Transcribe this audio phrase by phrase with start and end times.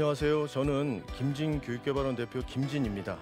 [0.00, 0.46] 안녕하세요.
[0.46, 3.18] 저는 김진 교육개발원 대표 김진입니다.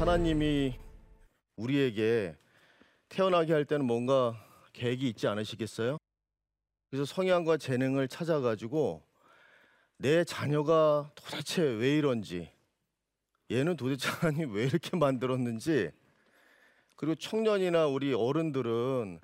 [0.00, 0.80] 하나님이
[1.56, 2.34] 우리에게
[3.14, 4.34] 태어나게 할 때는 뭔가
[4.72, 5.98] 계획이 있지 않으시겠어요?
[6.90, 9.04] 그래서 성향과 재능을 찾아가지고
[9.98, 12.50] 내 자녀가 도대체 왜 이런지
[13.52, 15.92] 얘는 도대체 하나님 왜 이렇게 만들었는지
[16.96, 19.20] 그리고 청년이나 우리 어른들은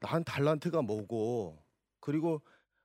[0.00, 1.62] 난 달란트가 뭐고
[2.00, 2.40] 그리고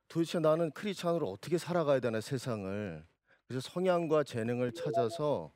[0.08, 3.02] 도대체 나는 크리스찬으로 어떻게 살아가야 되나 세상을
[3.46, 5.50] 그래서 성향과 재능을 찾아서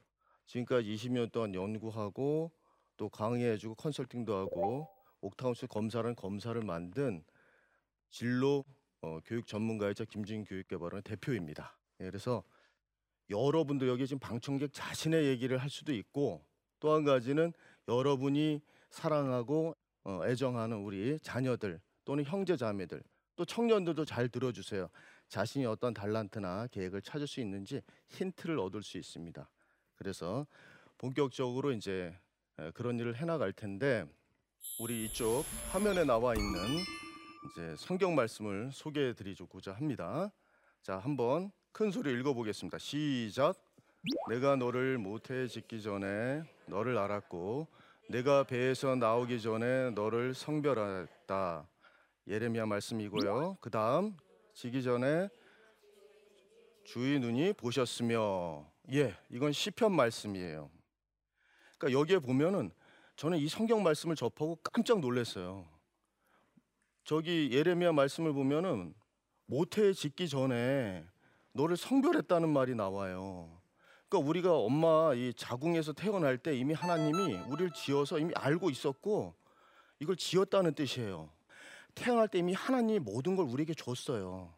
[0.46, 2.52] 지금까지 20년 동안 연구하고
[3.02, 4.88] 또 강의해주고 컨설팅도 하고
[5.22, 7.24] 옥타운스 검사라는 검사를 만든
[8.10, 8.64] 진로
[9.00, 11.76] 어, 교육 전문가이자 김진 교육개발원의 대표입니다.
[11.98, 12.44] 예, 그래서
[13.28, 16.46] 여러분도 여기 지금 방청객 자신의 얘기를 할 수도 있고
[16.78, 17.52] 또 한 가지는
[17.88, 23.02] 여러분이 사랑하고 어, 애정하는 우리 자녀들 또는 형제 자매들
[23.34, 24.88] 또 청년들도 잘 들어주세요.
[25.26, 29.50] 자신이 어떤 달란트나 계획을 찾을 수 있는지 힌트를 얻을 수 있습니다.
[29.96, 30.46] 그래서
[30.98, 32.22] 본격적으로 이제 에,
[32.74, 34.06] 그런 일을 해나갈 텐데
[34.80, 36.60] 우리 이쪽 화면에 나와 있는
[37.50, 40.30] 이제 성경 말씀을 소개해 드리고자 합니다.
[40.82, 42.78] 자, 한번 큰 소리 읽어 보겠습니다.
[42.78, 43.56] 시작.
[44.28, 47.68] 내가 너를 모태에 짓기 전에 너를 알았고
[48.10, 51.68] 내가 배에서 나오기 전에 너를 성별하였다.
[52.28, 53.58] 예레미야 말씀이고요.
[53.60, 54.16] 그 다음
[54.54, 55.28] 지기 전에
[56.84, 60.70] 주의 눈이 보셨으며 예, 이건 시편 말씀이에요.
[61.82, 62.70] 그러니까 여기에 보면은
[63.16, 65.66] 저는 이 성경 말씀을 접하고 깜짝 놀랐어요.
[67.02, 68.94] 저기 예레미야 말씀을 보면은
[69.46, 71.04] 모태에 짓기 전에
[71.52, 73.60] 너를 성별했다는 말이 나와요.
[74.08, 79.34] 그러니까 우리가 엄마 이 자궁에서 태어날 때 이미 하나님이 우리를 지어서 이미 알고 있었고
[79.98, 81.30] 이걸 지었다는 뜻이에요.
[81.96, 84.54] 태어날 때 이미 하나님이 모든 걸 우리에게 줬어요.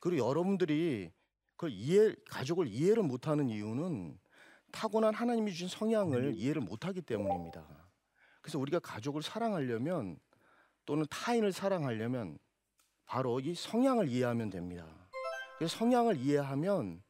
[0.00, 1.10] 그리고 여러분들이
[1.56, 4.18] 그걸 이해 가족을 이해를 못하는 이유는
[4.74, 7.64] 타고난 하나님이 주신 성향을 이해를 못하기 때문입니다.
[8.42, 10.18] 그래서 우리가 가족을 사랑하려면
[10.84, 12.38] 또는 타인을 사랑하려면
[13.06, 14.86] 바로 이 성향을 이해하면 됩니다.
[15.56, 17.02] 그래서 성향을 이해하면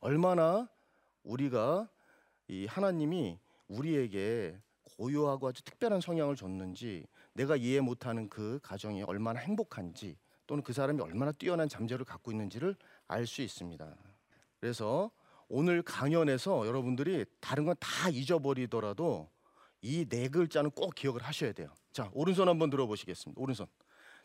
[0.00, 0.68] 얼마나
[1.22, 1.88] 우리가
[2.48, 3.38] 이 하나님이
[3.68, 4.58] 우리에게
[4.96, 10.16] 고요하고 아주 특별한 성향을 줬는지 내가 이해 못하는 그 가정이 얼마나 행복한지
[10.46, 12.76] 또는 그 사람이 얼마나 뛰어난 잠재를 갖고 있는지를
[13.08, 13.94] 알 수 있습니다.
[14.58, 15.10] 그래서
[15.54, 19.30] 오늘 강연에서 여러분들이 다른 건 다 잊어버리더라도
[19.82, 21.68] 이 네 글자는 꼭 기억을 하셔야 돼요.
[21.92, 23.40] 자, 오른손 한번 들어보시겠습니다.
[23.40, 23.66] 오른손.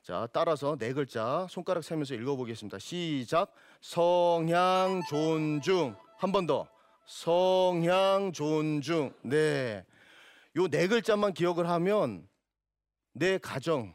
[0.01, 2.79] 자, 따라서 네 글자 손가락 세면서 읽어보겠습니다.
[2.79, 3.53] 시작.
[3.81, 5.95] 성향 존중.
[6.17, 6.67] 한 번 더.
[7.05, 9.13] 성향 존중.
[9.21, 9.85] 네.
[10.55, 12.27] 요 네 글자만 기억을 하면
[13.13, 13.93] 내 가정,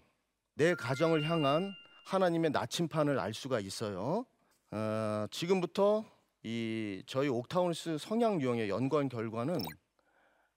[0.54, 1.72] 내 가정을 향한
[2.06, 4.24] 하나님의 나침판을 알 수가 있어요.
[4.70, 6.04] 어, 지금부터
[6.44, 9.64] 이 저희 옥타운스 성향 유형의 연구한 결과는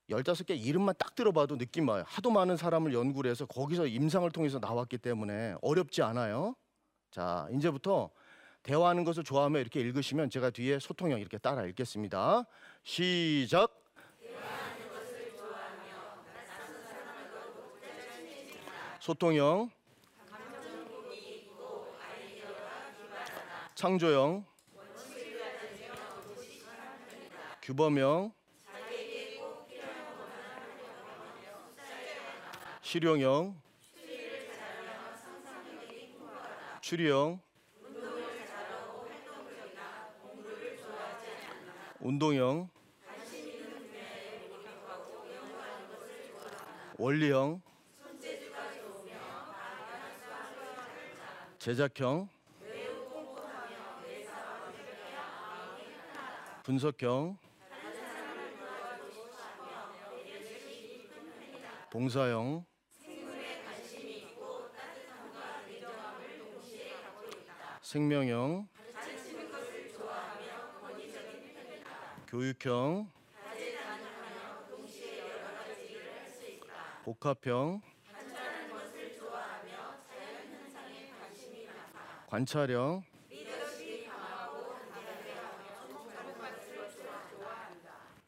[0.10, 2.04] 15개 이름만 딱 들어봐도 느낌 와요.
[2.06, 6.56] 하도 많은 사람을 연구를 해서 거기서 임상을 통해서 나왔기 때문에 어렵지 않아요.
[7.10, 8.10] 자, 이제부터
[8.64, 12.46] 대화하는 것을 좋아하며 이렇게 읽으시면 제가 뒤에 소통형 이렇게 따라 읽겠습니다.
[12.84, 13.74] 시작.
[19.00, 19.70] 소통형
[23.76, 24.57] 창조형
[27.68, 28.32] 규범형.
[32.82, 33.62] 실용형.
[36.80, 37.42] 추리형.
[42.00, 42.70] 운동형.
[46.98, 47.62] 원리형.
[51.60, 52.30] 제작형.
[56.64, 57.38] 분석형
[61.98, 62.64] 봉사형.
[67.82, 68.68] 생명형.
[72.28, 73.10] 교육형.
[77.04, 77.82] 복합형.
[82.28, 83.04] 관찰형.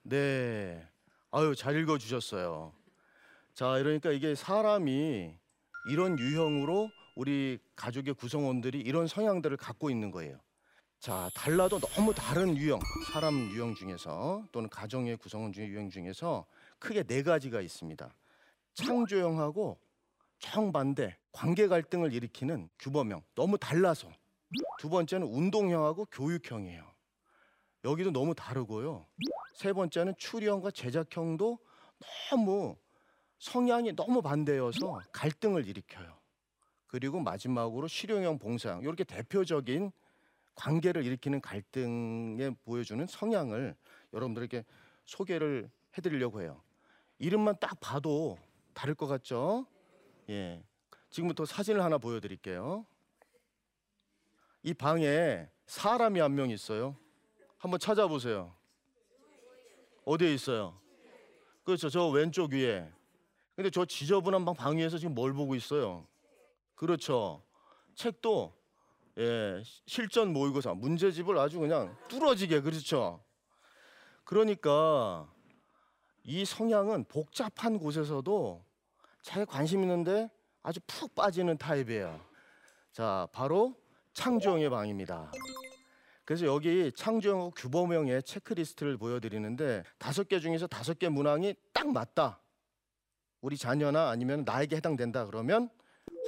[0.01, 0.89] 네.
[1.29, 2.78] 아유, 잘 읽어 주셨어요.
[3.59, 5.37] 자, 이러니까 이게 사람이
[5.91, 10.39] 이런 유형으로 우리 가족의 구성원들이 이런 성향들을 갖고 있는 거예요.
[10.97, 12.79] 자, 달라도 너무 다른 유형,
[13.11, 16.45] 사람 유형 중에서 또는 가정의 구성원 중의 유형 중에서
[16.79, 18.09] 크게 네 가지가 있습니다.
[18.75, 19.77] 창조형하고
[20.39, 24.09] 정반대 관계 갈등을 일으키는 규범형, 너무 달라서.
[24.77, 26.89] 두 번째는 운동형하고 교육형이에요.
[27.83, 29.05] 여기도 너무 다르고요.
[29.53, 31.59] 세 번째는 추리형과 제작형도
[32.31, 32.77] 너무
[33.39, 36.17] 성향이 너무 반대여서 갈등을 일으켜요.
[36.87, 39.91] 그리고 마지막으로 실용형, 봉사형 이렇게 대표적인
[40.55, 43.75] 관계를 일으키는 갈등에 보여주는 성향을
[44.13, 44.65] 여러분들에게
[45.05, 46.61] 소개를 해드리려고 해요.
[47.17, 48.37] 이름만 딱 봐도
[48.73, 49.65] 다를 것 같죠?
[50.29, 50.61] 예.
[51.09, 52.85] 지금부터 사진을 하나 보여드릴게요.
[54.63, 56.95] 이 방에 사람이 한 명 있어요.
[57.57, 58.53] 한번 찾아보세요.
[60.05, 60.79] 어디에 있어요?
[61.63, 61.89] 그렇죠.
[61.89, 62.91] 저 왼쪽 위에.
[63.59, 66.07] 근데 저 지저분한 방 방위에서 지금 뭘 보고 있어요?
[66.75, 67.43] 그렇죠.
[67.93, 68.53] 책도
[69.17, 73.21] 예, 실전 모의고사 문제집을 아주 그냥 뚫어지게 그렇죠.
[74.23, 75.29] 그러니까
[76.23, 78.63] 이 성향은 복잡한 곳에서도
[79.23, 80.29] 자기 관심 있는데
[80.63, 82.17] 아주 푹 빠지는 타입이에요.
[82.93, 83.75] 자, 바로
[84.13, 85.33] 창조형의 방입니다.
[86.23, 92.39] 그래서 여기 창조형하고 규범형의 체크리스트를 보여드리는데 다섯 개 중에서 다섯 개 문항이 딱 맞다.
[93.41, 95.69] 우리 자녀나 아니면 나에게 해당된다 그러면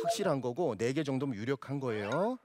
[0.03, 2.37] 확실한 거고 네 개 정도면 유력한 거예요.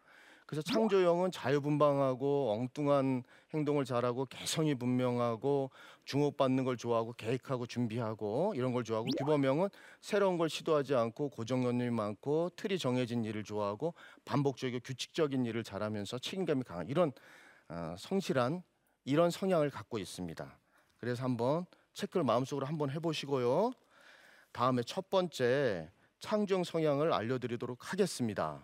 [0.47, 5.71] 그래서 창조형은 자유분방하고 엉뚱한 행동을 잘하고 개성이 분명하고
[6.05, 9.69] 주목받는 걸 좋아하고 계획하고 준비하고 이런 걸 좋아하고 규범형은
[10.01, 16.63] 새로운 걸 시도하지 않고 고정관념이 많고 틀이 정해진 일을 좋아하고 반복적이고 규칙적인 일을 잘하면서 책임감이
[16.63, 17.11] 강한 이런
[17.69, 18.63] 어, 성실한
[19.05, 20.59] 이런 성향을 갖고 있습니다.
[20.99, 23.73] 그래서 한번 체크를 마음속으로 한번 해보시고요.
[24.57, 28.59] 다음에 첫 번째 창조형 성향을 알려드리도록 하겠습니다.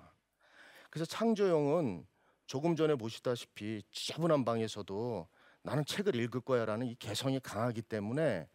[0.89, 2.06] 그래서 창조형은
[2.47, 5.29] 조금 전에 보시다시피 지저분한 방에서도
[5.61, 8.49] 나는 책을 읽을 거야라는 이 개성이 강하기 때문에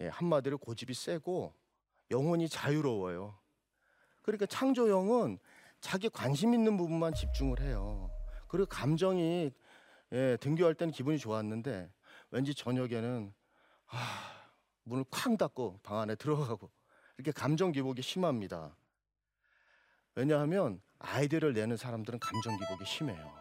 [0.00, 1.54] 예, 한마디로 고집이 세고
[2.10, 3.38] 영혼이 자유로워요.
[4.22, 5.38] 그러니까 창조형은
[5.80, 8.10] 자기 관심 있는 부분만 집중을 해요.
[8.48, 9.52] 그리고 감정이
[10.10, 11.92] 예, 등교할 때는 기분이 좋았는데
[12.32, 13.32] 왠지 저녁에는
[13.86, 14.35] 아,
[14.86, 16.70] 문을 쾅 닫고 방 안에 들어가고
[17.16, 18.76] 이렇게 감정 기복이 심합니다.
[20.14, 23.34] 왜냐하면 아이디어를 내는 사람들은 감정 기복이 심해요.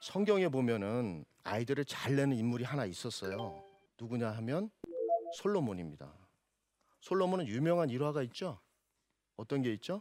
[0.00, 3.64] 성경에 보면은 아이디어를 잘 내는 인물이 하나 있었어요.
[4.00, 4.70] 누구냐 하면
[5.34, 6.12] 솔로몬입니다.
[7.00, 8.60] 솔로몬은 유명한 일화가 있죠.
[9.36, 10.00] 어떤 게 있죠?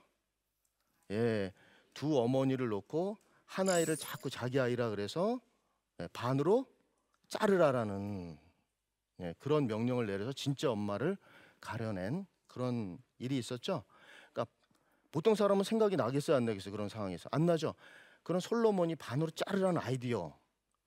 [1.11, 1.51] 예,
[1.93, 5.39] 두 어머니를 놓고 한 아이를 자꾸 자기 아이라 그래서
[5.99, 6.67] 예, 반으로
[7.29, 8.37] 자르라라는
[9.19, 11.17] 예, 그런 명령을 내려서 진짜 엄마를
[11.59, 13.83] 가려낸 그런 일이 있었죠.
[15.13, 16.71] 보통 사람은 생각이 나겠어요, 안 나겠어요?
[16.71, 17.75] 그런 상황에서 안 나죠.
[18.23, 20.35] 그런 솔로몬이 반으로 자르라는 아이디어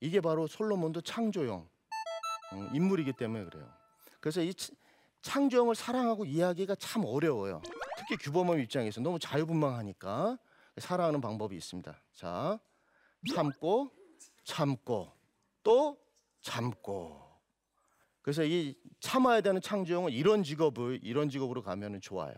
[0.00, 1.68] 이게 바로 솔로몬도 창조형
[2.54, 3.72] 음, 인물이기 때문에 그래요.
[4.18, 4.52] 그래서 이
[5.22, 7.62] 창조형을 사랑하고 이해하기가 참 어려워요.
[7.98, 10.38] 특히 규범범 입장에서 너무 자유분방하니까
[10.78, 11.96] 사랑하는 방법이 있습니다.
[12.12, 12.58] 자,
[13.32, 13.92] 참고
[14.42, 15.12] 참고
[15.62, 15.96] 또
[16.40, 17.25] 참고.
[18.26, 22.35] 그래서 이 참아야 되는 창조형은 이런 직업을 이런 직업으로 가면은 좋아요.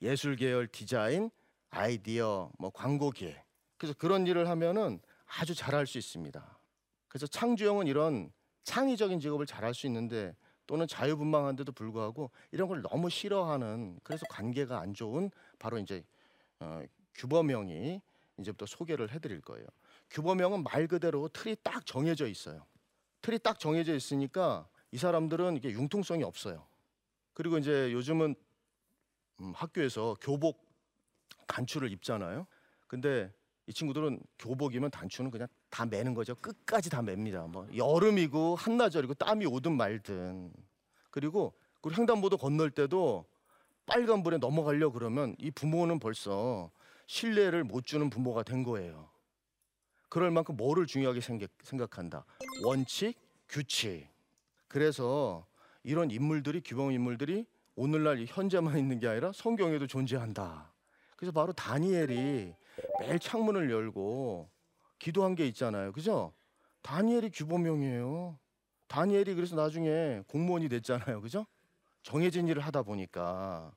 [0.00, 1.28] 예술 계열 디자인,
[1.70, 3.44] 아이디어, 뭐 광고 기획.
[3.76, 6.60] 그래서 그런 일을 하면은 아주 잘할 수 있습니다.
[7.08, 8.30] 그래서 창조형은 이런
[8.62, 10.36] 창의적인 직업을 잘할 수 있는데
[10.68, 16.04] 또는 자유분방한데도 불구하고 이런 걸 너무 싫어하는 그래서 관계가 안 좋은 바로 이제
[16.60, 16.80] 어,
[17.16, 18.00] 규범형이
[18.38, 19.66] 이제부터 소개를 해드릴 거예요.
[20.10, 22.69] 규범형은 말 그대로 틀이 딱 정해져 있어요.
[23.22, 26.66] 틀이 딱 정해져 있으니까 이 사람들은 이게 융통성이 없어요.
[27.32, 28.34] 그리고 이제 요즘은
[29.40, 30.66] 음, 학교에서 교복
[31.46, 32.46] 단추를 입잖아요.
[32.86, 33.32] 근데
[33.66, 36.34] 이 친구들은 교복이면 단추는 그냥 다 매는 거죠.
[36.34, 37.46] 끝까지 다 맵니다.
[37.46, 40.52] 뭐 여름이고 한나절이고 땀이 오든 말든.
[41.10, 43.24] 그리고 그 횡단보도 건널 때도
[43.86, 46.70] 빨간불에 넘어가려 그러면 이 부모는 벌써
[47.06, 49.09] 신뢰를 못 주는 부모가 된 거예요.
[50.10, 52.26] 그럴 만큼 뭐를 중요하게 생각, 한다
[52.64, 53.14] 원칙,
[53.48, 54.08] 규칙.
[54.68, 55.46] 그래서
[55.82, 60.72] 이런 인물들이 규범 인물들이 오늘날 현재만 있는 게 아니라 성경에도 존재한다.
[61.16, 62.54] 그래서 바로 다니엘이
[62.98, 64.50] 매일 창문을 열고
[64.98, 65.92] 기도한 게 있잖아요.
[65.92, 66.32] 그죠?
[66.82, 68.38] 다니엘이 규범형이에요.
[68.88, 71.20] 다니엘이 그래서 나중에 공무원이 됐잖아요.
[71.20, 71.46] 그죠?
[72.02, 73.72] 정해진 일을 하다 보니까.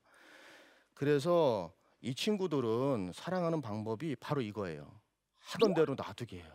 [0.93, 1.71] 그래서
[2.01, 5.02] 이 친구들은 사랑하는 방법이 바로 이거예요.
[5.43, 6.45] 하던 대로 놔두게요.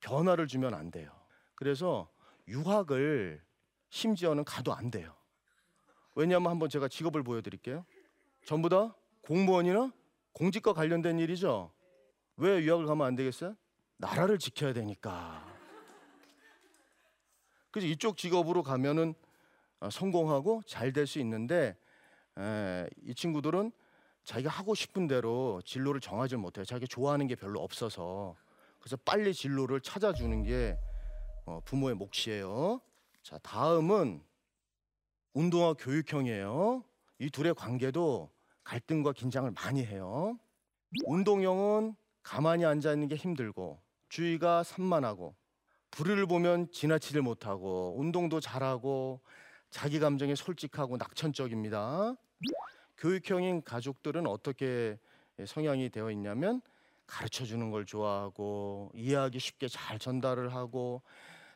[0.00, 1.10] 변화를 주면 안 돼요.
[1.54, 2.10] 그래서
[2.48, 3.42] 유학을
[3.90, 5.14] 심지어는 가도 안 돼요.
[6.14, 7.84] 왜냐하면 한번 제가 직업을 보여드릴게요.
[8.44, 9.92] 전부 다 공무원이나
[10.32, 11.72] 공직과 관련된 일이죠.
[12.36, 13.56] 왜 유학을 가면 안 되겠어요?
[13.98, 15.46] 나라를 지켜야 되니까.
[17.70, 19.14] 그래서 이쪽 직업으로 가면은
[19.80, 21.76] 어, 성공하고 잘 될 수 있는데
[22.38, 23.72] 에, 이 친구들은
[24.24, 26.64] 자기가 하고 싶은 대로 진로를 정하지 못해요.
[26.64, 28.36] 자기가 좋아하는 게 별로 없어서
[28.78, 30.78] 그래서 빨리 진로를 찾아주는 게
[31.46, 32.80] 어, 부모의 몫이에요.
[33.22, 34.22] 자 다음은
[35.32, 36.84] 운동화 교육형이에요.
[37.18, 38.30] 이 둘의 관계도
[38.64, 40.38] 갈등과 긴장을 많이 해요.
[41.06, 45.34] 운동형은 가만히 앉아 있는 게 힘들고 주의가 산만하고
[45.90, 49.20] 불의를 보면 지나치질 못하고 운동도 잘하고
[49.70, 52.16] 자기 감정에 솔직하고 낙천적입니다.
[53.00, 54.98] 교육형인 가족들은 어떻게
[55.44, 56.60] 성향이 되어 있냐면
[57.06, 61.02] 가르쳐 주는 걸 좋아하고 이해하기 쉽게 잘 전달을 하고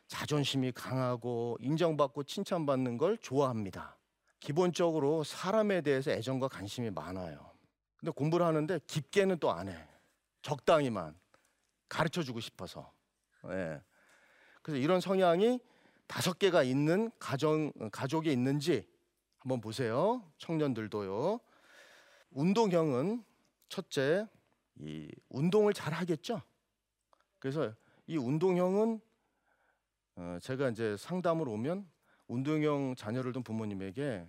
[0.07, 3.95] 자존심이 강하고 인정받고 칭찬받는 걸 좋아합니다.
[4.39, 7.51] 기본적으로 사람에 대해서 애정과 관심이 많아요.
[7.97, 9.87] 근데 공부를 하는데 깊게는 또 안 해.
[10.41, 11.15] 적당히만
[11.87, 12.91] 가르쳐 주고 싶어서.
[13.49, 13.81] 예.
[14.61, 15.59] 그래서 이런 성향이
[16.07, 18.87] 다섯 개가 있는 가정 가족에 있는지
[19.45, 20.23] 한번 보세요.
[20.39, 21.39] 청년들도요.
[22.31, 23.23] 운동형은
[23.69, 24.27] 첫째
[24.79, 26.41] 이 운동을 잘 하겠죠.
[27.37, 27.71] 그래서
[28.07, 28.99] 이 운동형은
[30.15, 31.87] 어, 제가 이제 상담을 오면
[32.27, 34.27] 운동형 자녀를 둔 부모님에게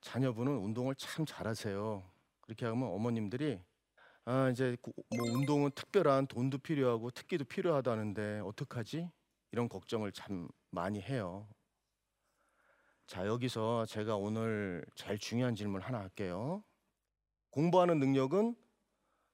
[0.00, 2.10] 자녀분은 운동을 참 잘하세요.
[2.40, 3.60] 그렇게 하면 어머님들이
[4.24, 9.10] 아 이제 고- 뭐 운동은 특별한 돈도 필요하고 특기도 필요하다는데 어떡하지?
[9.52, 11.46] 이런 걱정을 참 많이 해요.
[13.08, 16.62] 자 여기서 제가 오늘 제일 중요한 질문 하나 할게요.
[17.48, 18.54] 공부하는 능력은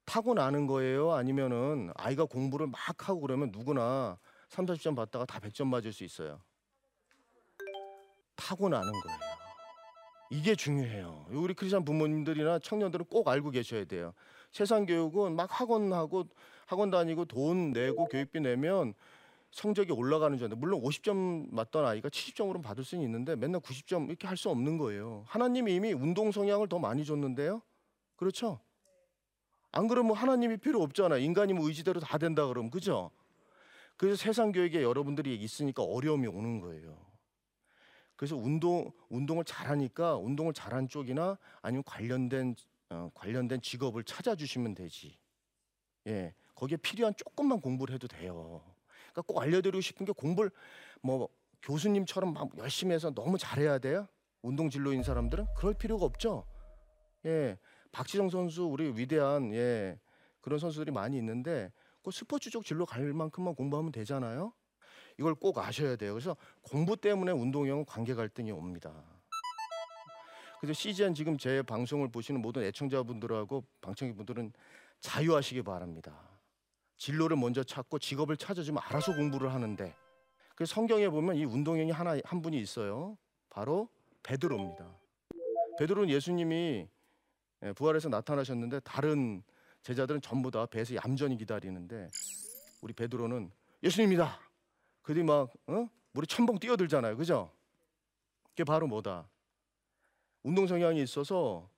[0.04, 1.12] 타고나는 거예요?
[1.12, 4.16] 아니면은 아이가 공부를 막 하고 그러면 누구나
[4.50, 6.40] 3, 40점 받다가 다 100점 맞을 수 있어요.
[8.36, 9.18] 타고나는 거예요.
[10.30, 11.26] 이게 중요해요.
[11.30, 14.14] 우리 크리스천 부모님들이나 청년들은 꼭 알고 계셔야 돼요.
[14.52, 16.28] 세상 교육은 막 학원하고
[16.66, 18.94] 학원 다니고 돈 내고 교육비 내면
[19.54, 24.26] 성적이 올라가는 줄 아는데 물론 50점 맞던 아이가 70점으로 받을 수는 있는데 맨날 90점 이렇게
[24.26, 25.22] 할 수 없는 거예요.
[25.28, 27.62] 하나님이 이미 운동 성향을 더 많이 줬는데요.
[28.16, 28.58] 그렇죠?
[29.70, 31.18] 안 그러면 하나님이 필요 없잖아.
[31.18, 33.12] 인간이 뭐 의지대로 다 된다 그러면 그죠?
[33.96, 36.98] 그래서 세상 교육에 여러분들이 있으니까 어려움이 오는 거예요.
[38.16, 42.56] 그래서 운동 운동을 잘하니까 운동을 잘한 쪽이나 아니면 관련된
[42.90, 45.16] 어, 관련된 직업을 찾아주시면 되지.
[46.08, 48.73] 예, 거기에 필요한 조금만 공부를 해도 돼요.
[49.14, 50.50] 그러니까 꼭 알려드리고 싶은 게 공부를
[51.00, 51.28] 뭐
[51.62, 54.08] 교수님처럼 막 열심히 해서 너무 잘해야 돼요.
[54.42, 56.44] 운동 진로인 사람들은 그럴 필요가 없죠.
[57.24, 57.56] 예,
[57.92, 59.98] 박지성 선수 우리 위대한 예
[60.42, 64.52] 그런 선수들이 많이 있는데 그 스포츠 쪽 진로 갈 만큼만 공부하면 되잖아요.
[65.18, 66.12] 이걸 꼭 아셔야 돼요.
[66.12, 68.92] 그래서 공부 때문에 운동형은 관계 갈등이 옵니다.
[70.60, 74.52] 그래서 CGN 지금 제 방송을 보시는 모든 애청자분들하고 방청객분들은
[75.00, 76.33] 자유하시기 바랍니다.
[76.96, 79.94] 진로를 먼저 찾고 직업을 찾아주면 알아서 공부를 하는데
[80.54, 83.16] 그 성경에 보면 이 운동형이 하나 한 분이 있어요.
[83.50, 83.88] 바로
[84.22, 84.88] 베드로입니다.
[85.78, 86.88] 베드로는 예수님이
[87.62, 89.42] 예, 부활해서 나타나셨는데 다른
[89.82, 92.08] 제자들은 전부 다 배에서 얌전히 기다리는데
[92.80, 93.50] 우리 베드로는
[93.82, 94.38] 예수님이다.
[95.02, 95.88] 그들이 막 어?
[96.12, 97.16] 물에 첨벙 뛰어들잖아요.
[97.16, 97.50] 그죠?
[98.50, 99.28] 그게 바로 뭐다?
[100.42, 101.68] 운동 성향이 있어서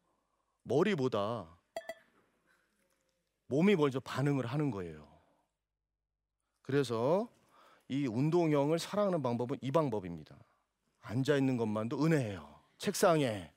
[0.65, 1.56] 머리보다
[3.47, 5.07] 몸이 먼저 반응을 하는 거예요.
[6.63, 7.29] 그래서
[7.89, 10.37] 이 운동형을 사랑하는 방법은 이 방법입니다.
[11.01, 12.61] 앉아 있는 것만도 은혜예요.
[12.79, 13.53] 책상에.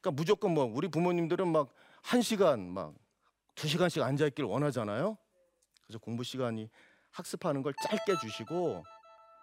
[0.00, 2.94] 그러니까 무조건 뭐 우리 부모님들은 막 한 시간 막
[3.54, 5.16] 두 시간씩 앉아 있길 원하잖아요.
[5.82, 6.70] 그래서 공부 시간이
[7.10, 8.82] 학습하는 걸 짧게 주시고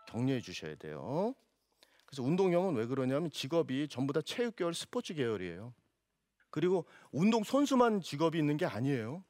[0.08, 1.36] 격려해 주셔야 돼요.
[2.06, 5.74] 그래서 운동형은 왜 그러냐면 직업이 전부 다 체육 계열, 스포츠 계열이에요.
[6.50, 9.24] 그리고 운동 선수만 직업이 있는 게 아니에요.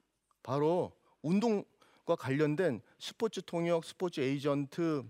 [0.49, 0.91] 바로
[1.21, 5.03] 운동과 관련된 스포츠 통역, 스포츠 에이전트,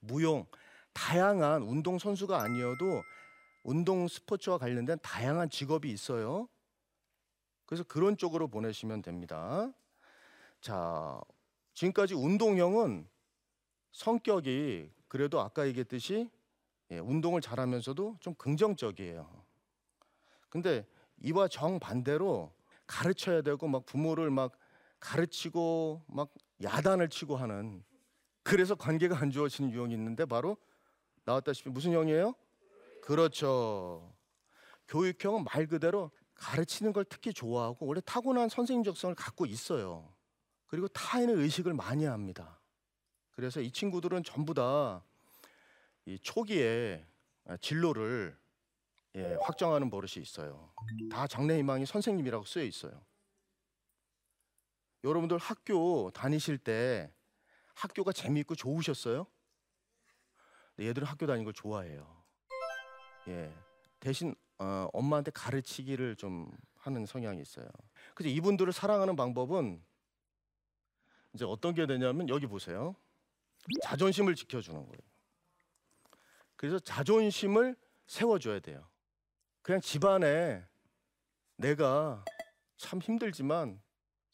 [0.00, 0.46] 무용
[0.92, 3.04] 다양한 운동 선수가 아니어도
[3.62, 6.48] 운동 스포츠와 관련된 다양한 직업이 있어요.
[7.66, 9.72] 그래서 그런 쪽으로 보내시면 됩니다.
[10.60, 11.20] 자,
[11.74, 13.08] 지금까지 운동형은
[13.92, 16.28] 성격이 그래도 아까 얘기했듯이
[16.90, 19.44] 예, 운동을 잘하면서도 좀 긍정적이에요.
[20.48, 20.84] 근데
[21.22, 22.52] 이와 정반대로
[22.88, 24.58] 가르쳐야 되고 막 부모를 막
[25.04, 26.32] 가르치고 막
[26.62, 27.84] 야단을 치고 하는
[28.42, 30.56] 그래서 관계가 안 좋아지는 유형이 있는데 바로
[31.24, 32.34] 나왔다시피 무슨 형이에요?
[33.02, 34.14] 그렇죠.
[34.88, 40.12] 교육형은 말 그대로 가르치는 걸 특히 좋아하고 원래 타고난 선생님적성을 갖고 있어요.
[40.66, 42.60] 그리고 타인의 의식을 많이 합니다.
[43.30, 45.02] 그래서 이 친구들은 전부 다
[46.06, 47.06] 이 초기에
[47.60, 48.36] 진로를
[49.16, 50.70] 예, 확정하는 버릇이 있어요.
[51.10, 53.00] 다 장래 희망이 선생님이라고 쓰여 있어요.
[55.04, 57.12] 여러분들 학교 다니실 때
[57.74, 59.26] 학교가 재미있고 좋으셨어요?
[60.76, 62.24] 네, 얘들은 학교 다니는 걸 좋아해요.
[63.28, 63.54] 예,
[64.00, 67.68] 대신 어, 엄마한테 가르치기를 좀 하는 성향이 있어요.
[68.14, 69.82] 그래서 이분들을 사랑하는 방법은
[71.34, 72.96] 이제 어떤 게 되냐면 여기 보세요.
[73.82, 75.00] 자존심을 지켜주는 거예요.
[76.56, 78.88] 그래서 자존심을 세워줘야 돼요.
[79.62, 80.64] 그냥 집안에
[81.56, 82.24] 내가
[82.76, 83.80] 참 힘들지만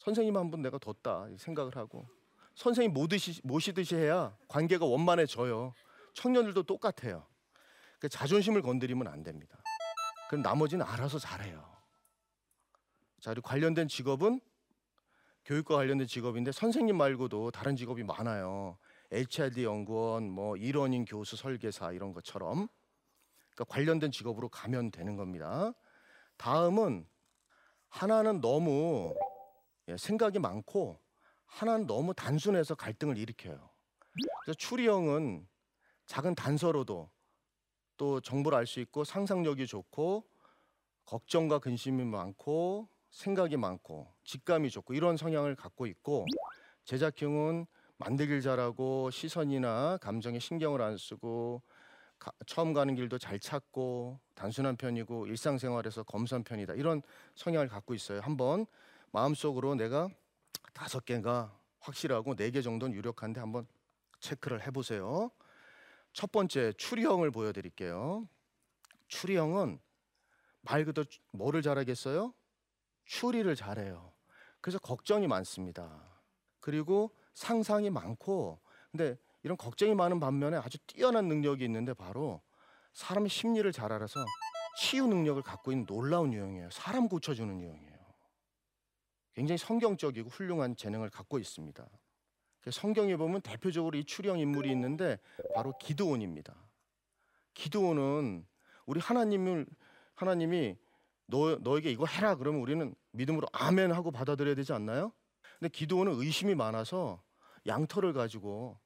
[0.00, 2.08] 선생님 한 분 내가 뒀다 이 생각을 하고
[2.54, 5.72] 선생님 모듯이 모시듯이 해야 관계가 원만해져요.
[6.14, 7.26] 청년들도 똑같아요.
[7.98, 9.56] 그 자존심을 건드리면 안 됩니다.
[10.28, 11.70] 그럼 나머지는 알아서 잘해요.
[13.20, 14.40] 자, 그리고 관련된 직업은
[15.44, 18.78] 교육과 관련된 직업인데 선생님 말고도 다른 직업이 많아요.
[19.12, 22.68] HRD 연구원, 뭐 일원인 교수, 설계사 이런 것처럼
[23.54, 25.72] 그러니까 관련된 직업으로 가면 되는 겁니다.
[26.36, 27.06] 다음은
[27.88, 29.29] 하나는 너무 예,
[29.96, 30.98] 생각이 많고
[31.46, 33.70] 하나는 너무 단순해서 갈등을 일으켜요.
[34.44, 35.46] 그래서 추리 형은
[36.06, 37.10] 작은 단서로도
[37.96, 40.24] 또 정보를 알 수 있고 상상력이 좋고
[41.04, 46.24] 걱정과 근심이 많고 생각이 많고 직감이 좋고 이런 성향을 갖고 있고
[46.84, 47.66] 제작 형은
[47.98, 51.62] 만들길 잘하고 시선이나 감정에 신경을 안 쓰고
[52.18, 57.02] 가- 처음 가는 길도 잘 찾고 단순한 편이고 일상생활에서 검소한 편이다 이런
[57.34, 58.20] 성향을 갖고 있어요.
[58.20, 58.66] 한번
[59.12, 60.08] 마음속으로 내가
[60.72, 63.66] 다섯 개가 확실하고 네 개 정도는 유력한데 한번
[64.20, 65.30] 체크를 해보세요.
[66.12, 68.28] 첫 번째 추리형을 보여드릴게요.
[69.08, 69.80] 추리형은
[70.62, 72.34] 말 그대로 뭐를 잘하겠어요?
[73.06, 74.12] 추리를 잘해요.
[74.60, 76.20] 그래서 걱정이 많습니다.
[76.60, 82.42] 그리고 상상이 많고 근데 이런 걱정이 많은 반면에 아주 뛰어난 능력이 있는데 바로
[82.92, 84.20] 사람의 심리를 잘 알아서
[84.78, 86.70] 치유 능력을 갖고 있는 놀라운 유형이에요.
[86.70, 87.99] 사람 고쳐주는 유형이에요.
[89.34, 91.86] 굉장히 성경적이고 훌륭한 재능을 갖고 있습니다.
[92.70, 95.18] 성경에 보면 대표적으로 이 추령 인물이 있는데
[95.54, 96.54] 바로 기드온입니다.
[97.54, 98.46] 기드온은
[98.86, 99.66] 우리 하나님을
[100.14, 100.76] 하나님이
[101.26, 105.12] 너 너에게 이거 해라 그러면 우리는 믿음으로 아멘 하고 받아들여야 되지 않나요?
[105.58, 107.22] 근데 기드온은 의심이 많아서
[107.66, 108.78] 양털을 가지고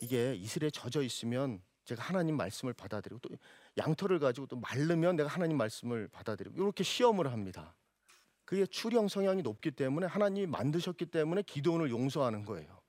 [0.00, 3.30] 이게 이슬에 젖어 있으면 제가 하나님 말씀을 받아들이고 또
[3.76, 7.74] 양털을 가지고 또 마르면 내가 하나님 말씀을 받아들이고 이렇게 시험을 합니다.
[8.52, 12.82] 그게 추령 성향이 높기 때문에 하나님이 만드셨기 때문에 기도원을 용서하는 거예요.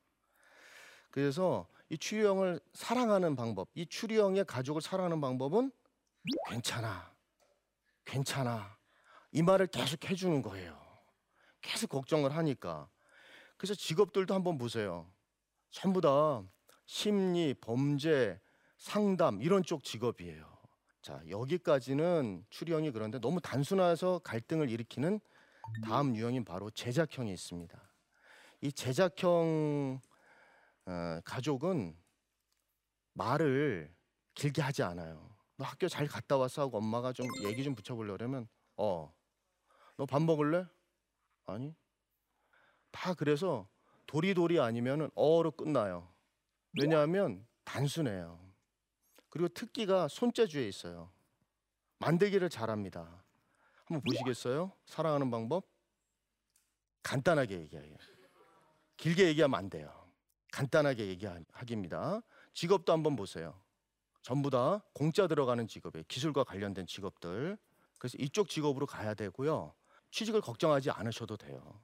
[1.10, 5.71] 그래서 이 추령을 사랑하는 방법, 이 추령의 가족을 사랑하는 방법은
[6.49, 7.10] 괜찮아,
[8.04, 8.78] 괜찮아
[9.32, 10.78] 이 말을 계속 해주는 거예요.
[11.62, 12.89] 계속 걱정을 하니까.
[13.56, 15.10] 그래서 직업들도 한번 보세요.
[15.71, 16.43] 전부 다
[16.86, 18.38] 심리, 범죄,
[18.76, 20.45] 상담 이런 쪽 직업이에요.
[21.02, 25.21] 자 여기까지는 추령이 그런데 너무 단순해서 갈등을 일으키는
[25.84, 27.80] 다음 유형인 바로 제작형이 있습니다.
[28.62, 29.99] 이 제작형
[30.86, 31.97] 어, 가족은
[33.13, 33.93] 말을
[34.34, 35.36] 길게 하지 않아요.
[35.58, 38.47] 너 학교 잘 갔다 왔어 하고 엄마가 좀 얘기 좀 붙여보려면
[38.78, 39.13] 어,
[39.97, 40.65] 너 밥 먹을래?
[41.45, 41.76] 아니.
[42.91, 43.67] 다 그래서
[44.08, 46.12] 도리도리 아니면은 어로 끝나요.
[46.80, 48.39] 왜냐하면 단순해요.
[49.30, 51.12] 그리고 특기가 손재주에 있어요.
[51.99, 53.23] 만들기를 잘합니다.
[53.86, 54.72] 한번 보시겠어요?
[54.86, 55.65] 사랑하는 방법?
[57.04, 57.96] 간단하게 얘기해요.
[58.98, 59.91] 길게 얘기하면 안 돼요.
[60.52, 62.22] 간단하게 얘기하기입니다.
[62.54, 63.60] 직업도 한번 보세요.
[64.22, 66.06] 전부 다 공짜 들어가는 직업이에요.
[66.08, 67.58] 기술과 관련된 직업들.
[68.00, 69.74] 그래서 이쪽 직업으로 가야 되고요.
[70.12, 71.82] 취직을 걱정하지 않으셔도 돼요.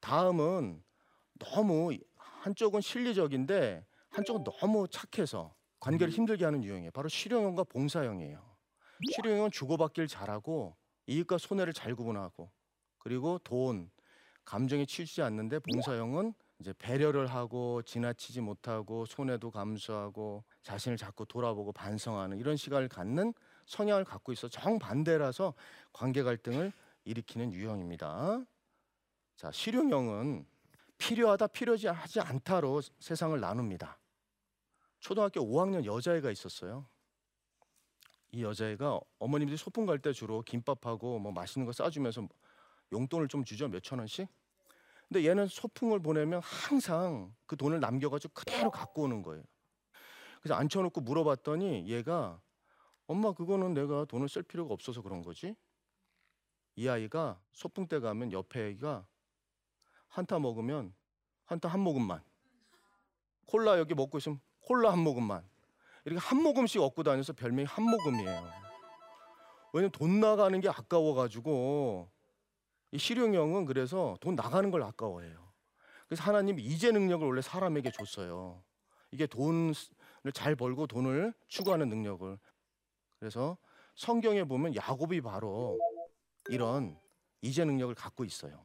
[0.00, 0.82] 다음은
[1.38, 6.92] 너무 한쪽은 실리적인데 한쪽은 너무 착해서 관계를 힘들게 하는 유형이에요.
[6.92, 8.56] 바로 실용형과 봉사형이에요.
[9.14, 12.50] 실용형은 주고받기를 잘하고 이익과 손해를 잘 구분하고
[12.98, 13.90] 그리고 돈,
[14.44, 22.38] 감정에 치우치지 않는데 봉사형은 이제 배려를 하고 지나치지 못하고 손해도 감수하고 자신을 자꾸 돌아보고 반성하는
[22.38, 23.34] 이런 시간을 갖는
[23.66, 25.54] 성향을 갖고 있어 정반대라서
[25.92, 26.72] 관계 갈등을
[27.04, 28.44] 일으키는 유형입니다.
[29.36, 30.46] 자, 실용형은
[30.98, 33.98] 필요하다 필요하지 하지 않다로 세상을 나눕니다.
[35.00, 36.86] 초등학교 5학년 여자애가 있었어요.
[38.32, 42.28] 이 여자애가 어머님들이 소풍 갈 때 주로 김밥하고 뭐 맛있는 거 싸주면서
[42.92, 44.28] 용돈을 좀 주죠 몇 천 원씩.
[45.08, 49.44] 근데 얘는 소풍을 보내면 항상 그 돈을 남겨가지고 그대로 갖고 오는 거예요.
[50.40, 52.40] 그래서 앉혀놓고 물어봤더니 얘가
[53.06, 55.54] 엄마 그거는 내가 돈을 쓸 필요가 없어서 그런 거지.
[56.74, 59.06] 이 아이가 소풍 때 가면 옆에 애가
[60.08, 60.94] 한타 먹으면
[61.44, 62.22] 한타 한 모금만
[63.46, 65.48] 콜라 여기 먹고 있으면 콜라 한 모금만
[66.06, 68.48] 이렇게 한 모금씩 얻고 다녀서 별명이 한 모금이에요.
[69.72, 72.08] 왜냐면 돈 나가는 게 아까워가지고
[72.92, 75.52] 이 실용형은 그래서 돈 나가는 걸 아까워해요.
[76.06, 78.62] 그래서 하나님이 이제 능력을 원래 사람에게 줬어요.
[79.10, 79.74] 이게 돈을
[80.32, 82.38] 잘 벌고 돈을 추구하는 능력을.
[83.18, 83.58] 그래서
[83.96, 85.76] 성경에 보면 야곱이 바로
[86.48, 86.96] 이런
[87.42, 88.64] 이제 능력을 갖고 있어요.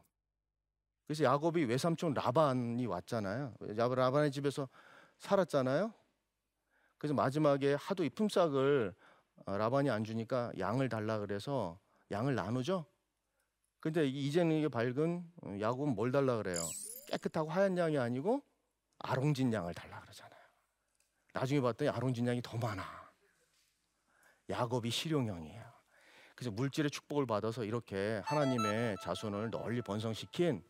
[1.08, 3.56] 그래서 야곱이 외삼촌 라반이 왔잖아요.
[3.60, 4.70] 라반의 집에서
[5.18, 5.92] 살았잖아요.
[7.02, 8.94] 그래서 마지막에 하도 이 품삯을
[9.48, 11.80] 어, 라반이 안 주니까 양을 달라 그래서
[12.12, 12.86] 양을 나누죠.
[13.80, 16.64] 근데 이 이제는 이게 밝은 어, 야곱은 뭘 달라 그래요?
[17.08, 18.44] 깨끗하고 하얀 양이 아니고
[19.00, 20.40] 아롱진 양을 달라 그러잖아요.
[21.34, 22.86] 나중에 봤더니 아롱진 양이 더 많아.
[24.52, 25.64] 야곱이 실용형이에요.
[26.36, 30.64] 그래서 물질의 축복을 받아서 이렇게 하나님의 자손을 널리 번성시킨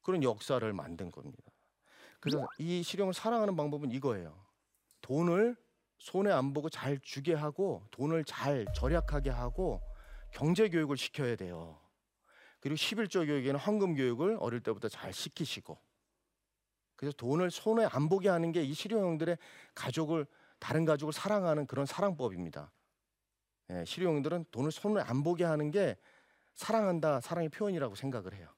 [0.00, 1.52] 그런 역사를 만든 겁니다.
[2.20, 4.46] 그래서 이 실용을 사랑하는 방법은 이거예요.
[5.02, 5.62] 돈을
[6.04, 9.80] 손에 안 보고 잘 주게 하고 돈을 잘 절약하게 하고
[10.32, 11.80] 경제 교육을 시켜야 돼요.
[12.60, 15.78] 그리고 11조 교육에는 황금 교육을 어릴 때부터 잘 시키시고
[16.96, 19.38] 그래서 돈을 손에 안 보게 하는 게 이 실용형들의
[19.74, 20.26] 가족을
[20.58, 22.70] 다른 가족을 사랑하는 그런 사랑법입니다.
[23.70, 25.96] 예, 실용형들은 돈을 손에 안 보게 하는 게
[26.52, 28.50] 사랑한다 사랑의 표현이라고 생각을 해요.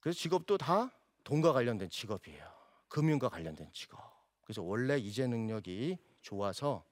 [0.00, 0.90] 그래서 직업도 다
[1.22, 2.44] 돈과 관련된 직업이에요.
[2.88, 4.00] 금융과 관련된 직업.
[4.42, 6.84] 그래서 원래 이제 능력이 좋아서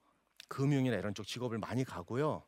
[0.47, 2.43] 금융이나 이런 쪽 직업을 많이 가고요.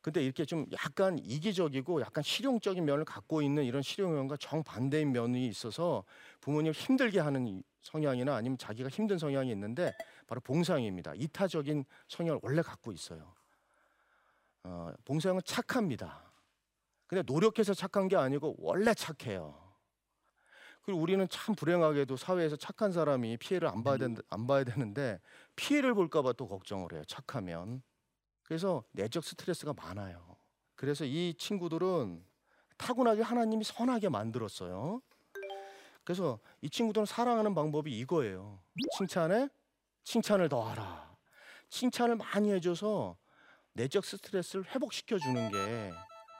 [0.00, 6.04] 근데 이렇게 좀 약간 이기적이고 약간 실용적인 면을 갖고 있는 이런 실용형과 정반대인 면이 있어서
[6.40, 9.92] 부모님을 힘들게 하는 성향이나 아니면 자기가 힘든 성향이 있는데
[10.26, 11.14] 바로 봉상입니다.
[11.14, 13.32] 이타적인 성향을 원래 갖고 있어요.
[14.64, 16.32] 어, 봉상은 착합니다.
[17.06, 19.61] 근데 노력해서 착한 게 아니고 원래 착해요.
[20.82, 25.20] 그리고 우리는 참 불행하게도 사회에서 착한 사람이 피해를 안 봐야, 된, 안 봐야 되는데
[25.56, 27.02] 피해를 볼까봐 또 걱정을 해요.
[27.06, 27.82] 착하면.
[28.42, 30.36] 그래서 내적 스트레스가 많아요.
[30.74, 32.24] 그래서 이 친구들은
[32.76, 35.00] 타고나게 하나님이 선하게 만들었어요.
[36.04, 38.60] 그래서 이 친구들은 사랑하는 방법이 이거예요.
[38.98, 39.48] 칭찬에
[40.02, 41.16] 칭찬을 더하라.
[41.70, 43.16] 칭찬을 많이 해줘서
[43.74, 45.92] 내적 스트레스를 회복시켜 주는 게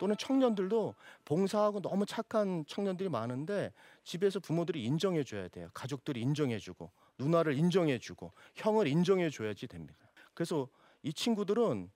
[0.03, 5.69] 또는 청년들도 봉사하고 너무 착한 청년들이 많은데 집에서 부모들이 인정해 줘야 돼요.
[5.75, 10.11] 가족들이 인정해 주고 누나를 인정해 주고 형을 인정해 줘야지 됩니다.
[10.35, 10.67] 그래서
[11.05, 11.89] 이 친구들은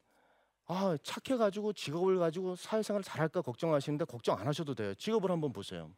[0.66, 4.94] 아 착해 가지고 직업을 가지고 사회생활 잘할까 걱정하시는데 걱정 안 하셔도 돼요.
[4.94, 5.90] 직업을 한번 보세요.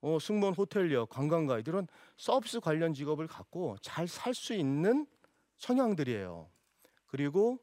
[0.00, 5.06] 어, 승무원, 호텔리어, 관광 가 이들은 서비스 관련 직업을 갖고 잘 살 수 있는
[5.58, 6.50] 성향들이에요.
[7.06, 7.60] 그리고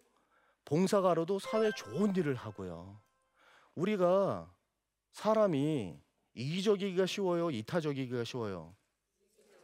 [0.64, 3.09] 봉사가로도 사회 좋은 일을 하고요.
[3.80, 4.54] 우리가
[5.14, 5.98] 사람이
[6.34, 8.76] 이기적이기가 쉬워요, 이타적이기가 쉬워요.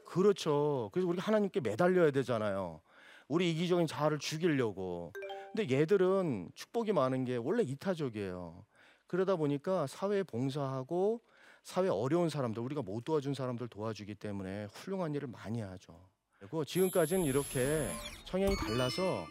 [0.06, 0.90] 그렇죠.
[0.94, 2.82] 그래서 우리가 하나님께 매달려야 되잖아요.
[3.28, 5.12] 우리 이기적인 자아를 죽이려고.
[5.54, 8.66] 근데 얘들은 축복이 많은 게 원래 이타적이에요.
[9.08, 11.22] 그러다 보니까 사회에 봉사하고
[11.64, 16.08] 사회 어려운 사람들 우리가 못 도와준 사람들 도와주기 때문에 훌륭한 일을 많이 하죠.
[16.40, 17.90] 그리고 지금까지는 이렇게
[18.28, 19.26] 성향이 달라서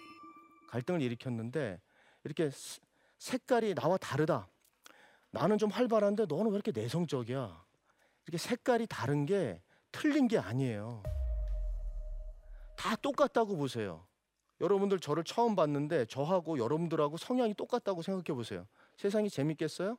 [0.69, 1.81] 갈등을 일으켰는데
[2.25, 2.51] 이렇게
[3.19, 4.49] 색깔이 나와 다르다.
[5.35, 7.65] 나는 좀 활발한데 너는 왜 이렇게 내성적이야?
[8.25, 11.03] 이렇게 색깔이 다른 게 틀린 게 아니에요.
[12.77, 14.07] 다 똑같다고 보세요.
[14.61, 18.69] 여러분들 저를 처음 봤는데 저하고 여러분들하고 성향이 똑같다고 생각해 보세요.
[18.97, 19.99] 세상이 재밌겠어요?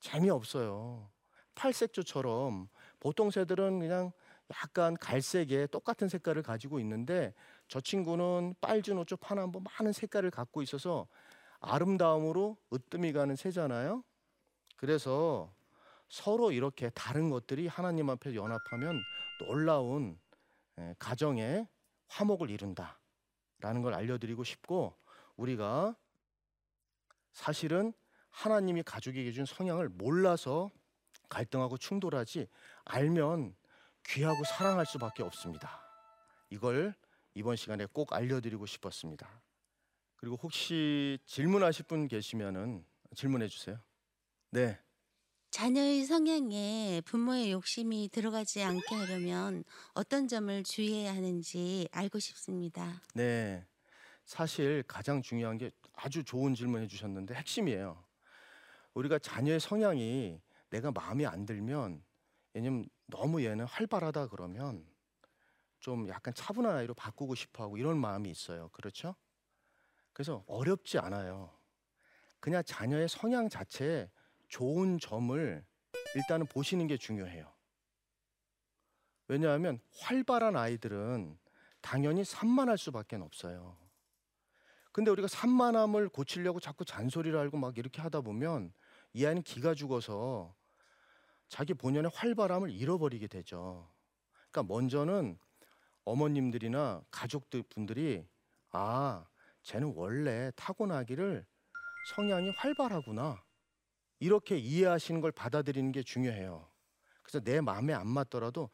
[0.00, 1.08] 재미없어요.
[1.54, 2.68] 팔색조처럼
[2.98, 4.10] 보통 새들은 그냥
[4.50, 7.32] 약간 갈색에 똑같은 색깔을 가지고 있는데
[7.68, 11.06] 저 친구는 빨주 노초 파남보 많은 색깔을 갖고 있어서
[11.60, 14.02] 아름다움으로 으뜸이 가는 새잖아요.
[14.78, 15.52] 그래서
[16.08, 19.02] 서로 이렇게 다른 것들이 하나님 앞에 연합하면
[19.40, 20.18] 놀라운
[20.78, 21.68] 예, 가정의
[22.06, 22.98] 화목을 이룬다.
[23.60, 24.96] 라는 걸 알려드리고 싶고
[25.36, 25.96] 우리가
[27.32, 27.92] 사실은
[28.30, 30.70] 하나님이 가족에게 준 성향을 몰라서
[31.28, 32.46] 갈등하고 충돌하지
[32.84, 33.56] 알면
[34.06, 35.82] 귀하고 사랑할 수밖에 없습니다.
[36.50, 36.94] 이걸
[37.34, 39.42] 이번 시간에 꼭 알려드리고 싶었습니다.
[40.14, 42.86] 그리고 혹시 질문하실 분 계시면은
[43.16, 43.80] 질문해 주세요.
[44.50, 44.78] 네.
[45.50, 53.02] 자녀의 성향에 부모의 욕심이 들어가지 않게 하려면 어떤 점을 주의해야 하는지 알고 싶습니다.
[53.14, 53.66] 네.
[54.24, 58.04] 사실 가장 중요한 게 아주 좋은 질문 해주셨는데 핵심이에요.
[58.94, 62.02] 우리가 자녀의 성향이 내가 마음에 안 들면
[62.52, 64.86] 왜냐면 너무 얘는 활발하다 그러면
[65.80, 68.68] 좀 약간 차분한 아이로 바꾸고 싶어 하고 이런 마음이 있어요.
[68.70, 69.14] 그렇죠?
[70.12, 71.50] 그래서 어렵지 않아요.
[72.40, 74.10] 그냥 자녀의 성향 자체에
[74.48, 75.64] 좋은 점을
[76.14, 77.52] 일단은 보시는 게 중요해요.
[79.28, 81.38] 왜냐하면 활발한 아이들은
[81.80, 83.76] 당연히 산만할 수밖에 없어요.
[84.90, 88.72] 근데 우리가 산만함을 고치려고 자꾸 잔소리를 하고 막 이렇게 하다 보면
[89.12, 90.56] 이 아이는 기가 죽어서
[91.48, 93.90] 자기 본연의 활발함을 잃어버리게 되죠.
[94.50, 95.38] 그러니까 먼저는
[96.04, 98.26] 어머님들이나 가족들 분들이
[98.70, 99.26] 아,
[99.62, 101.46] 쟤는 원래 타고나기를
[102.16, 103.42] 성향이 활발하구나.
[104.20, 106.68] 이렇게 이해하시는 걸 받아들이는 게 중요해요.
[107.22, 108.70] 그래서 내 마음에 안 맞더라도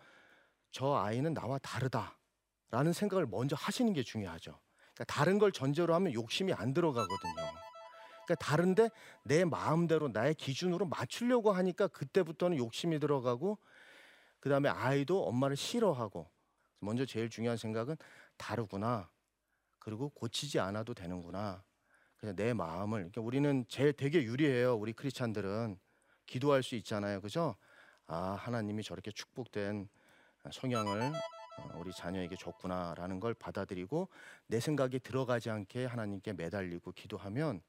[0.70, 4.58] 저 아이는 나와 다르다라는 생각을 먼저 하시는 게 중요하죠.
[4.94, 7.34] 그러니까 다른 걸 전제로 하면 욕심이 안 들어가거든요.
[8.24, 8.90] 그러니까 다른데
[9.24, 13.58] 내 마음대로 나의 기준으로 맞추려고 하니까 그때부터는 욕심이 들어가고
[14.40, 16.30] 그다음에 아이도 엄마를 싫어하고
[16.80, 17.96] 먼저 제일 중요한 생각은
[18.36, 19.10] 다르구나.
[19.78, 21.62] 그리고 고치지 않아도 되는구나.
[22.24, 24.76] 그냥 내 마음을 그러니까 우리는 제일 되게 유리해요.
[24.76, 25.78] 우리 크리스찬들은
[26.24, 27.20] 기도할 수 있잖아요.
[27.20, 27.54] 그죠?
[28.06, 29.88] 아, 하나님이 저렇게 축복된
[30.50, 31.12] 성향을
[31.58, 34.08] 어, 우리 자녀에게 줬구나라는 걸 받아들이고
[34.46, 37.60] 내 생각이 들어가지 않게 하나님께 매달리고 기도하면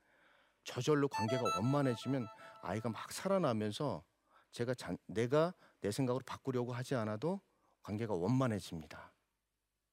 [0.63, 2.26] 저절로 관계가 원만해지면
[2.62, 4.06] 아이가 막 살아나면서
[4.52, 7.41] 제가 자, 내가 내 생각으로 바꾸려고 하지 않아도
[7.84, 9.12] 관계가 원만해집니다.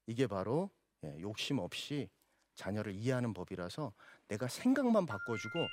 [0.07, 0.71] 이게 바로
[1.05, 2.09] 예, 욕심 없이
[2.55, 3.93] 자녀를 이해하는 법이라서
[4.33, 5.69] 내가 생각만 바꿔주고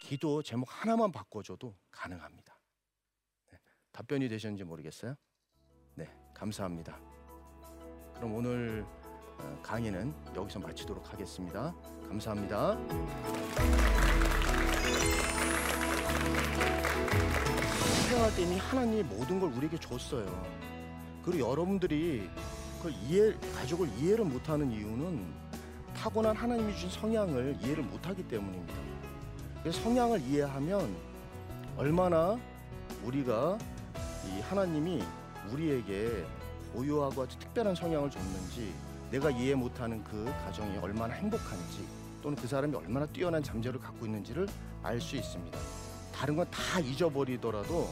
[0.00, 2.56] 기도 제목 하나만 바꿔줘도 가능합니다.
[3.50, 3.58] 네,
[3.90, 5.16] 답변이 되셨는지 모르겠어요.
[5.96, 6.96] 네, 감사합니다.
[8.14, 8.86] 그럼 오늘
[9.38, 11.74] 어, 강의는 여기서 마치도록 하겠습니다.
[12.08, 12.78] 감사합니다.
[18.38, 20.26] 이미 하나님이 모든 걸 우리에게 줬어요.
[21.24, 22.30] 그리고 여러분들이
[22.76, 25.43] 그걸 이해 가족을 이해를 못하는 이유는
[26.04, 28.74] 타고난 하나님이 주신 성향을 이해를 못하기 때문입니다.
[29.62, 30.94] 그래서 성향을 이해하면
[31.78, 32.38] 얼마나
[33.02, 33.56] 우리가
[34.26, 35.02] 이 하나님이
[35.50, 36.26] 우리에게
[36.74, 38.74] 고유하고 아주 특별한 성향을 줬는지
[39.10, 41.86] 내가 이해 못하는 그 가정이 얼마나 행복한지
[42.22, 44.46] 또는 그 사람이 얼마나 뛰어난 잠재를 갖고 있는지를
[44.82, 45.58] 알 수 있습니다.
[46.12, 47.88] 다른 건 다 잊어버리더라도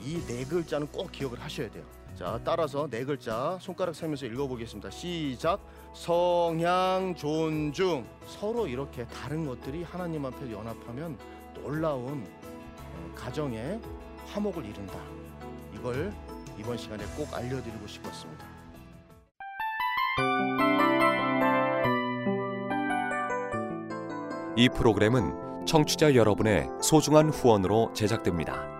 [0.00, 1.82] 이 네 글자는 꼭 기억을 하셔야 돼요.
[2.16, 4.88] 자, 따라서 네 글자 손가락 세면서 읽어보겠습니다.
[4.90, 5.58] 시작.
[5.92, 8.06] 성향 존중.
[8.26, 11.18] 서로 이렇게 다른 것들이 하나님 앞에 연합하면
[11.54, 12.26] 놀라운
[12.78, 13.80] 어, 가정의
[14.28, 14.94] 화목을 이룬다.
[15.74, 16.12] 이걸
[16.58, 18.46] 이번 시간에 꼭 알려드리고 싶었습니다.
[24.56, 28.79] 이 프로그램은 청취자 여러분의 소중한 후원으로 제작됩니다.